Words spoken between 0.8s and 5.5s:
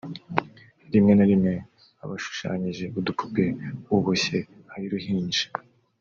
rimwe na rimwe abaashushanyijeho udupupe uboshye ay’uruhinja